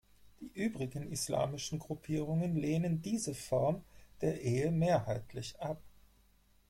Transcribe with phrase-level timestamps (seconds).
[0.39, 3.83] Die übrigen islamischen Gruppierungen lehnen diese Form
[4.21, 5.79] der Ehe mehrheitlich ab.